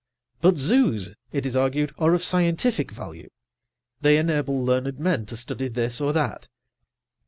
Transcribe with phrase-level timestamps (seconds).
[0.39, 3.29] But zoos, it is argued, are of scientific value.
[3.99, 6.47] They enable learned men to study this or that.